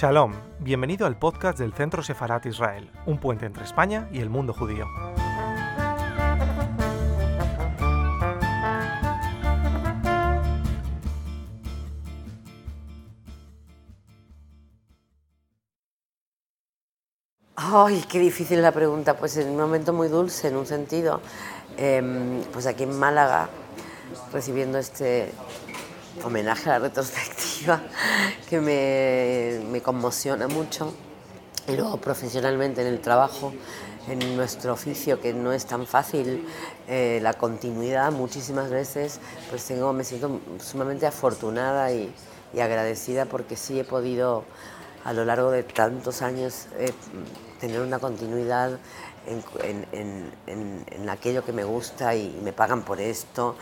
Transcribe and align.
Shalom, 0.00 0.32
bienvenido 0.60 1.06
al 1.06 1.18
podcast 1.18 1.58
del 1.58 1.74
Centro 1.74 2.02
Sefarat 2.02 2.46
Israel, 2.46 2.90
un 3.04 3.18
puente 3.18 3.44
entre 3.44 3.64
España 3.64 4.08
y 4.10 4.20
el 4.20 4.30
mundo 4.30 4.54
judío. 4.54 4.86
Ay, 17.56 18.02
qué 18.08 18.18
difícil 18.20 18.62
la 18.62 18.72
pregunta. 18.72 19.18
Pues 19.18 19.36
en 19.36 19.50
un 19.50 19.58
momento 19.58 19.92
muy 19.92 20.08
dulce, 20.08 20.48
en 20.48 20.56
un 20.56 20.64
sentido. 20.64 21.20
Em, 21.76 22.42
pues 22.54 22.66
aquí 22.66 22.84
en 22.84 22.98
Málaga, 22.98 23.50
recibiendo 24.32 24.78
este 24.78 25.30
homenaje 26.24 26.70
a 26.70 26.78
la 26.78 26.88
retrospectiva 26.88 27.39
que 28.48 28.60
me, 28.60 29.80
conmociona 29.82 30.48
mucho. 30.48 30.94
Y 31.68 31.76
luego 31.76 31.98
profesionalmente 31.98 32.80
en 32.80 32.88
el 32.88 33.00
trabajo, 33.00 33.52
en 34.08 34.36
nuestro 34.36 34.72
oficio, 34.72 35.20
que 35.20 35.32
no 35.32 35.52
es 35.52 35.66
tan 35.66 35.86
fácil, 35.86 36.46
eh, 36.88 37.20
la 37.22 37.34
continuidad 37.34 38.10
muchísimas 38.12 38.70
veces, 38.70 39.20
pues 39.50 39.64
tengo, 39.64 39.92
me 39.92 40.04
siento 40.04 40.40
sumamente 40.58 41.06
afortunada 41.06 41.92
y, 41.92 42.12
agradecida 42.60 43.26
porque 43.26 43.54
sí 43.54 43.78
he 43.78 43.84
podido 43.84 44.42
a 45.04 45.12
lo 45.12 45.24
largo 45.24 45.52
de 45.52 45.62
tantos 45.62 46.20
años 46.20 46.66
eh, 46.78 46.92
tener 47.60 47.80
una 47.80 48.00
continuidad 48.00 48.80
en, 49.26 51.08
aquello 51.08 51.44
que 51.44 51.52
me 51.52 51.62
gusta 51.62 52.16
y 52.16 52.36
me 52.42 52.52
pagan 52.52 52.82
por 52.82 53.00
esto, 53.00 53.54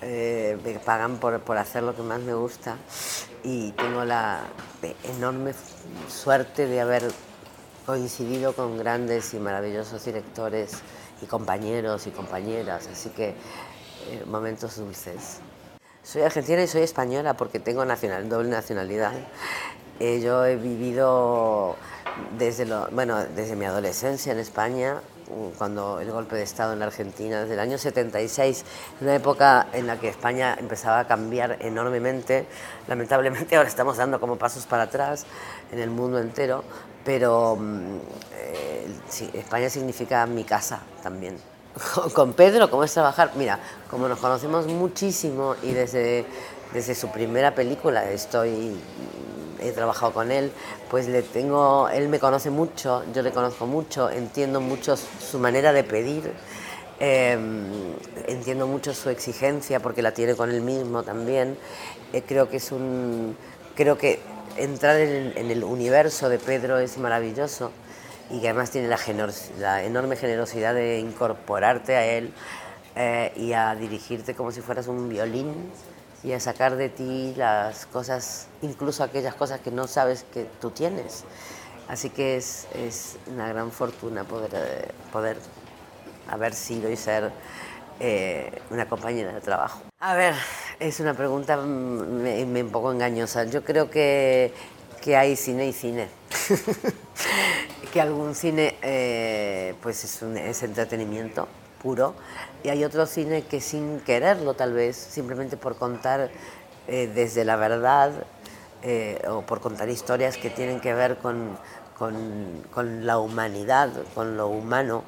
eh, 0.00 0.56
me 0.64 0.78
pagan 0.78 1.18
por, 1.18 1.40
por, 1.40 1.58
hacer 1.58 1.82
lo 1.82 1.96
que 1.96 2.02
más 2.02 2.20
me 2.20 2.34
gusta 2.34 2.76
y 3.46 3.70
tengo 3.72 4.04
la 4.04 4.40
enorme 5.04 5.52
suerte 6.08 6.66
de 6.66 6.80
haber 6.80 7.04
coincidido 7.86 8.52
con 8.54 8.76
grandes 8.76 9.34
y 9.34 9.38
maravillosos 9.38 10.04
directores 10.04 10.80
y 11.22 11.26
compañeros 11.26 12.08
y 12.08 12.10
compañeras, 12.10 12.88
así 12.92 13.10
que 13.10 13.28
eh, 13.28 14.24
momentos 14.26 14.76
dulces. 14.76 15.38
Soy 16.02 16.22
argentina 16.22 16.60
y 16.60 16.66
soy 16.66 16.82
española 16.82 17.34
porque 17.34 17.60
tengo 17.60 17.84
nacional, 17.84 18.28
doble 18.28 18.48
nacionalidad. 18.50 19.12
Eh, 20.00 20.20
yo 20.20 20.44
he 20.44 20.56
vivido 20.56 21.76
desde, 22.36 22.66
lo, 22.66 22.88
bueno, 22.90 23.24
desde 23.26 23.54
mi 23.54 23.64
adolescencia 23.64 24.32
en 24.32 24.40
España, 24.40 25.00
cuando 25.58 26.00
el 26.00 26.10
golpe 26.10 26.36
de 26.36 26.42
Estado 26.42 26.72
en 26.72 26.78
la 26.78 26.86
Argentina, 26.86 27.40
desde 27.40 27.54
el 27.54 27.60
año 27.60 27.78
76, 27.78 28.64
una 29.00 29.14
época 29.14 29.68
en 29.72 29.86
la 29.86 29.98
que 29.98 30.08
España 30.08 30.56
empezaba 30.58 31.00
a 31.00 31.06
cambiar 31.06 31.58
enormemente. 31.60 32.46
Lamentablemente 32.88 33.56
ahora 33.56 33.68
estamos 33.68 33.96
dando 33.96 34.20
como 34.20 34.36
pasos 34.36 34.66
para 34.66 34.84
atrás 34.84 35.26
en 35.72 35.78
el 35.78 35.90
mundo 35.90 36.18
entero, 36.18 36.64
pero 37.04 37.56
mm, 37.56 37.96
eh, 38.34 38.88
España 39.34 39.68
significa 39.70 40.26
mi 40.26 40.44
casa 40.44 40.80
también. 41.02 41.36
Con 42.14 42.32
Pedro, 42.32 42.70
¿cómo 42.70 42.84
es 42.84 42.92
trabajar? 42.92 43.32
Mira, 43.34 43.58
como 43.90 44.08
nos 44.08 44.18
conocemos 44.18 44.66
muchísimo 44.66 45.56
y 45.62 45.72
desde, 45.72 46.24
desde 46.72 46.94
su 46.94 47.08
primera 47.10 47.54
película 47.54 48.10
estoy 48.10 48.76
he 49.60 49.72
trabajado 49.72 50.12
con 50.12 50.30
él, 50.30 50.52
pues 50.90 51.08
le 51.08 51.22
tengo, 51.22 51.88
él 51.88 52.08
me 52.08 52.18
conoce 52.18 52.50
mucho, 52.50 53.04
yo 53.14 53.22
le 53.22 53.32
conozco 53.32 53.66
mucho, 53.66 54.10
entiendo 54.10 54.60
mucho 54.60 54.96
su 54.96 55.38
manera 55.38 55.72
de 55.72 55.84
pedir, 55.84 56.32
em, 57.00 57.94
entiendo 58.26 58.66
mucho 58.66 58.94
su 58.94 59.10
exigencia 59.10 59.80
porque 59.80 60.02
la 60.02 60.12
tiene 60.12 60.34
con 60.34 60.50
él 60.50 60.62
mismo 60.62 61.02
también. 61.02 61.56
Eh, 62.12 62.22
creo 62.26 62.48
que 62.48 62.58
es 62.58 62.72
un, 62.72 63.36
creo 63.74 63.98
que 63.98 64.20
entrar 64.56 64.96
en, 64.96 65.50
el 65.50 65.64
universo 65.64 66.28
de 66.28 66.38
Pedro 66.38 66.78
es 66.78 66.98
maravilloso 66.98 67.70
y 68.30 68.40
que 68.40 68.48
además 68.48 68.70
tiene 68.70 68.88
la, 68.88 68.98
la 69.58 69.84
enorme 69.84 70.16
generosidad 70.16 70.74
de 70.74 70.98
incorporarte 70.98 71.96
a 71.96 72.06
él 72.06 72.32
eh, 72.96 73.32
y 73.36 73.52
a 73.52 73.74
dirigirte 73.74 74.34
como 74.34 74.50
si 74.50 74.62
fueras 74.62 74.86
un 74.88 75.08
violín 75.08 75.52
y 76.22 76.32
a 76.32 76.40
sacar 76.40 76.76
de 76.76 76.88
ti 76.88 77.34
las 77.36 77.86
cosas, 77.86 78.48
incluso 78.62 79.04
aquellas 79.04 79.34
cosas 79.34 79.60
que 79.60 79.70
no 79.70 79.86
sabes 79.86 80.24
que 80.32 80.46
tú 80.60 80.70
tienes. 80.70 81.24
Así 81.88 82.10
que 82.10 82.36
es, 82.36 82.66
es 82.74 83.16
una 83.26 83.48
gran 83.48 83.70
fortuna 83.70 84.24
poder, 84.24 84.50
eh, 84.54 84.88
poder 85.12 85.36
haber 86.28 86.52
sido 86.54 86.90
y 86.90 86.96
ser 86.96 87.30
eh, 88.00 88.50
una 88.70 88.88
compañera 88.88 89.32
de 89.32 89.40
trabajo. 89.40 89.82
A 90.00 90.14
ver, 90.14 90.34
es 90.80 90.98
una 91.00 91.14
pregunta 91.14 91.56
me, 91.56 92.44
un 92.44 92.70
poco 92.70 92.92
engañosa. 92.92 93.44
Yo 93.44 93.64
creo 93.64 93.88
que, 93.88 94.52
que 95.00 95.16
hay 95.16 95.36
cine 95.36 95.68
y 95.68 95.72
cine. 95.72 96.08
que 97.92 98.00
algún 98.00 98.34
cine 98.34 98.76
eh, 98.82 99.74
pues 99.80 100.02
es, 100.02 100.22
un, 100.22 100.36
es 100.36 100.62
entretenimiento 100.62 101.46
puro. 101.82 102.14
Y 102.62 102.68
hay 102.68 102.84
otro 102.84 103.06
cine 103.06 103.42
que 103.42 103.60
sin 103.60 104.00
quererlo 104.00 104.54
tal 104.54 104.72
vez, 104.72 104.96
simplemente 104.96 105.56
por 105.56 105.76
contar 105.76 106.30
eh, 106.88 107.10
desde 107.12 107.44
la 107.44 107.56
verdad 107.56 108.12
eh, 108.82 109.20
o 109.28 109.42
por 109.42 109.60
contar 109.60 109.88
historias 109.88 110.36
que 110.36 110.50
tienen 110.50 110.80
que 110.80 110.94
ver 110.94 111.16
con, 111.18 111.58
con, 111.98 113.06
la 113.06 113.18
humanidad, 113.18 113.90
con 114.14 114.36
lo 114.36 114.48
humano, 114.48 115.02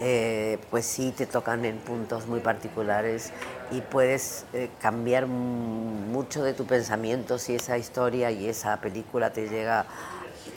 eh, 0.00 0.58
pues 0.70 0.86
sí 0.86 1.12
te 1.16 1.26
tocan 1.26 1.64
en 1.64 1.78
puntos 1.78 2.26
muy 2.26 2.40
particulares 2.40 3.32
y 3.70 3.80
puedes 3.82 4.44
cambiar 4.80 5.26
mucho 5.26 6.42
de 6.42 6.54
tu 6.54 6.66
pensamiento 6.66 7.38
si 7.38 7.54
esa 7.54 7.78
historia 7.78 8.30
y 8.30 8.48
esa 8.48 8.80
película 8.80 9.32
te 9.32 9.48
llega, 9.48 9.86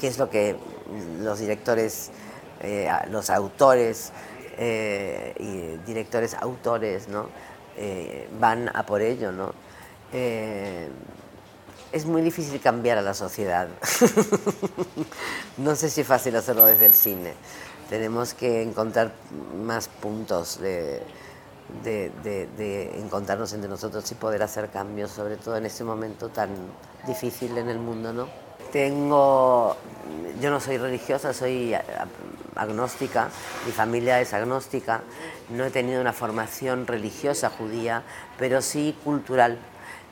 que 0.00 0.06
es 0.06 0.18
lo 0.18 0.30
que 0.30 0.56
los 1.20 1.38
directores, 1.40 2.10
los 3.10 3.28
autores, 3.28 4.12
eh, 4.58 5.34
y 5.38 5.86
directores, 5.86 6.34
autores, 6.34 7.08
¿no? 7.08 7.28
Eh, 7.76 8.28
van 8.38 8.70
a 8.74 8.84
por 8.84 9.00
ello, 9.00 9.32
¿no? 9.32 9.52
Eh, 10.12 10.88
es 11.90 12.06
muy 12.06 12.22
difícil 12.22 12.60
cambiar 12.60 12.98
a 12.98 13.02
la 13.02 13.14
sociedad. 13.14 13.68
no 15.58 15.74
sé 15.76 15.90
si 15.90 16.02
es 16.02 16.06
fácil 16.06 16.36
hacerlo 16.36 16.66
desde 16.66 16.86
el 16.86 16.94
cine. 16.94 17.34
Tenemos 17.88 18.34
que 18.34 18.62
encontrar 18.62 19.12
más 19.62 19.88
puntos 19.88 20.58
de, 20.60 21.02
encontrarnos 22.94 23.52
entre 23.52 23.68
nosotros 23.68 24.10
y 24.10 24.14
poder 24.14 24.42
hacer 24.42 24.70
cambios, 24.70 25.10
sobre 25.10 25.36
todo 25.36 25.56
en 25.56 25.66
este 25.66 25.84
momento 25.84 26.30
tan 26.30 26.50
difícil 27.06 27.56
en 27.58 27.68
el 27.68 27.78
mundo, 27.78 28.12
¿no? 28.12 28.28
Tengo, 28.72 29.76
yo 30.40 30.50
no 30.50 30.58
soy 30.58 30.78
religiosa, 30.78 31.34
soy 31.34 31.74
agnóstica, 32.56 33.28
mi 33.66 33.72
familia 33.72 34.20
es 34.20 34.32
agnóstica, 34.32 35.02
no 35.50 35.66
he 35.66 35.70
tenido 35.70 36.00
una 36.00 36.14
formación 36.14 36.86
religiosa 36.86 37.50
judía, 37.50 38.02
pero 38.38 38.62
sí 38.62 38.96
cultural. 39.04 39.58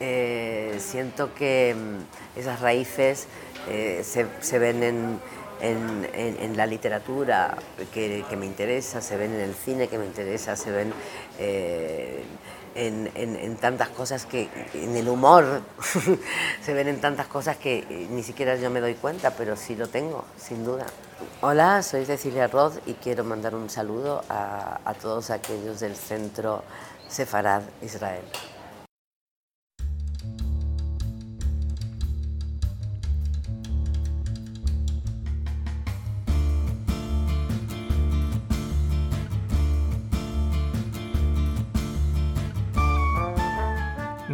Eh, 0.00 0.76
siento 0.78 1.34
que 1.34 1.74
mm, 1.76 2.38
esas 2.38 2.60
raíces 2.60 3.26
eh, 3.68 4.02
se, 4.04 4.58
ven 4.58 5.18
en, 5.60 6.56
la 6.56 6.66
literatura 6.66 7.56
que, 7.92 8.24
me 8.36 8.46
interesa, 8.46 9.00
se 9.00 9.16
ven 9.16 9.32
en 9.34 9.40
el 9.40 9.54
cine 9.54 9.88
que 9.88 9.98
me 9.98 10.06
interesa, 10.06 10.56
se 10.56 10.70
ven 10.70 10.92
eh, 11.38 12.22
en, 12.74 13.56
tantas 13.56 13.88
cosas 13.88 14.26
que, 14.26 14.48
en 14.74 14.96
el 14.96 15.08
humor, 15.08 15.62
se 16.62 16.74
ven 16.74 16.88
en 16.88 17.00
tantas 17.00 17.26
cosas 17.26 17.56
que 17.56 18.08
ni 18.10 18.22
siquiera 18.22 18.56
yo 18.56 18.70
me 18.70 18.80
doy 18.80 18.94
cuenta, 18.94 19.30
pero 19.30 19.56
sí 19.56 19.76
lo 19.76 19.88
tengo, 19.88 20.24
sin 20.36 20.64
duda. 20.64 20.86
Hola, 21.40 21.82
soy 21.82 22.04
Cecilia 22.04 22.46
Roth 22.48 22.76
y 22.86 22.94
quiero 22.94 23.24
mandar 23.24 23.54
un 23.54 23.70
saludo 23.70 24.24
a, 24.28 24.80
a 24.84 24.94
todos 24.94 25.30
aquellos 25.30 25.80
del 25.80 25.96
Centro 25.96 26.62
Sefarad 27.08 27.62
Israel. 27.82 28.24